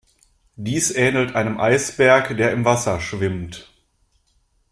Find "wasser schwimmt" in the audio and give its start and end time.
2.65-3.71